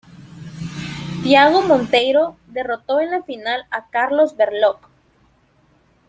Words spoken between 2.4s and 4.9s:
derrotó en la final a Carlos Berlocq.